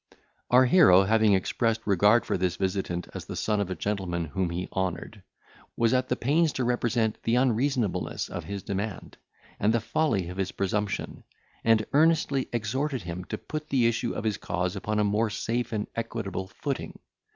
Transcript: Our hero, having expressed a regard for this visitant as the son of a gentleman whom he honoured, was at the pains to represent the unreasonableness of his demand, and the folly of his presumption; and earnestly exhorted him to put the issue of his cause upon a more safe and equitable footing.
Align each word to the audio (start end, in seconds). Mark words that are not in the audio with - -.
Our 0.49 0.65
hero, 0.65 1.03
having 1.03 1.33
expressed 1.33 1.81
a 1.81 1.89
regard 1.91 2.25
for 2.25 2.35
this 2.35 2.55
visitant 2.55 3.07
as 3.13 3.25
the 3.25 3.35
son 3.35 3.59
of 3.61 3.69
a 3.69 3.75
gentleman 3.75 4.25
whom 4.25 4.49
he 4.49 4.67
honoured, 4.73 5.21
was 5.77 5.93
at 5.93 6.09
the 6.09 6.15
pains 6.15 6.51
to 6.53 6.63
represent 6.63 7.21
the 7.21 7.35
unreasonableness 7.35 8.27
of 8.27 8.45
his 8.45 8.63
demand, 8.63 9.17
and 9.59 9.71
the 9.71 9.79
folly 9.79 10.27
of 10.29 10.37
his 10.37 10.53
presumption; 10.53 11.23
and 11.63 11.85
earnestly 11.93 12.49
exhorted 12.51 13.03
him 13.03 13.25
to 13.25 13.37
put 13.37 13.69
the 13.69 13.85
issue 13.85 14.13
of 14.15 14.23
his 14.23 14.37
cause 14.37 14.75
upon 14.75 14.97
a 14.97 15.03
more 15.03 15.29
safe 15.29 15.71
and 15.71 15.85
equitable 15.95 16.47
footing. 16.47 16.97